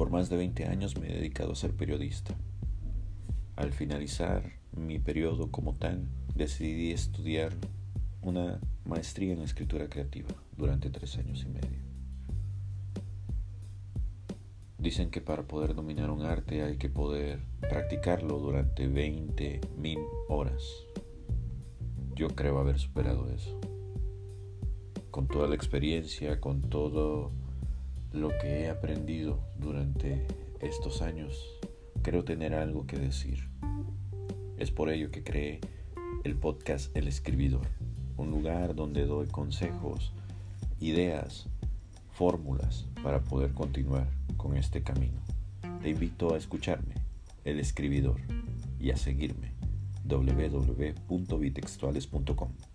[0.00, 2.34] Por más de 20 años me he dedicado a ser periodista.
[3.54, 7.52] Al finalizar mi periodo como tal, decidí estudiar
[8.22, 11.80] una maestría en escritura creativa durante tres años y medio.
[14.78, 19.98] Dicen que para poder dominar un arte hay que poder practicarlo durante 20 mil
[20.30, 20.64] horas.
[22.14, 23.60] Yo creo haber superado eso
[25.10, 27.32] con toda la experiencia, con todo
[28.12, 30.26] lo que he aprendido durante
[30.60, 31.44] estos años,
[32.02, 33.50] creo tener algo que decir.
[34.58, 35.60] Es por ello que creé
[36.24, 37.66] el podcast El Escribidor,
[38.16, 40.14] un lugar donde doy consejos,
[40.80, 41.46] ideas,
[42.12, 45.20] fórmulas para poder continuar con este camino.
[45.82, 46.94] Te invito a escucharme,
[47.44, 48.20] El Escribidor,
[48.78, 49.52] y a seguirme
[50.04, 52.69] www.bitextuales.com.